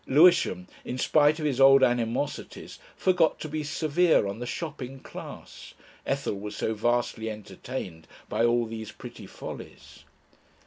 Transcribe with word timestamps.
Lewisham, 0.07 0.65
in 0.83 0.97
spite 0.97 1.37
of 1.37 1.45
his 1.45 1.61
old 1.61 1.83
animosities, 1.83 2.79
forgot 2.97 3.39
to 3.39 3.47
be 3.47 3.63
severe 3.63 4.25
on 4.25 4.39
the 4.39 4.47
Shopping 4.47 4.99
Class, 4.99 5.75
Ethel 6.07 6.39
was 6.39 6.55
so 6.55 6.73
vastly 6.73 7.29
entertained 7.29 8.07
by 8.27 8.43
all 8.43 8.65
these 8.65 8.91
pretty 8.91 9.27
follies. 9.27 10.03